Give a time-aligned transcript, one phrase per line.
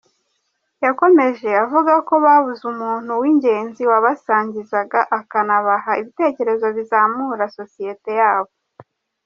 [0.85, 8.51] Yakomeje avuga ko babuze umuntu w’ingenzi wabasangizaga akanabaha ibitekerezo bizamura sosiyete yabo.